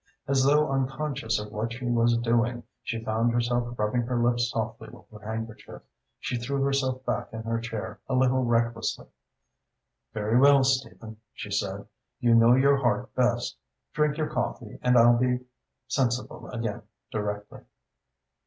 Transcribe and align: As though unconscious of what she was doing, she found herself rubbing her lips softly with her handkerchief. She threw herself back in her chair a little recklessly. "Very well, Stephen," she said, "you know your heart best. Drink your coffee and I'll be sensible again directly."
As 0.27 0.43
though 0.43 0.67
unconscious 0.71 1.39
of 1.39 1.51
what 1.51 1.73
she 1.73 1.85
was 1.85 2.17
doing, 2.17 2.63
she 2.81 3.03
found 3.03 3.31
herself 3.31 3.77
rubbing 3.77 4.01
her 4.01 4.19
lips 4.19 4.49
softly 4.49 4.89
with 4.89 5.05
her 5.11 5.19
handkerchief. 5.29 5.83
She 6.19 6.37
threw 6.39 6.63
herself 6.63 7.05
back 7.05 7.31
in 7.31 7.43
her 7.43 7.59
chair 7.59 7.99
a 8.09 8.15
little 8.15 8.43
recklessly. 8.43 9.05
"Very 10.11 10.39
well, 10.39 10.63
Stephen," 10.63 11.17
she 11.35 11.51
said, 11.51 11.85
"you 12.19 12.33
know 12.33 12.55
your 12.55 12.77
heart 12.77 13.13
best. 13.13 13.59
Drink 13.93 14.17
your 14.17 14.31
coffee 14.31 14.79
and 14.81 14.97
I'll 14.97 15.19
be 15.19 15.45
sensible 15.87 16.47
again 16.49 16.81
directly." 17.11 17.61